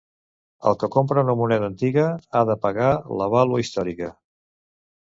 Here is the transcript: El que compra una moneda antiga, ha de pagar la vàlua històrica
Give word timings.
El 0.69 0.77
que 0.83 0.89
compra 0.95 1.25
una 1.27 1.35
moneda 1.43 1.69
antiga, 1.73 2.09
ha 2.35 2.43
de 2.53 2.59
pagar 2.65 2.91
la 3.21 3.31
vàlua 3.37 3.65
històrica 3.67 4.15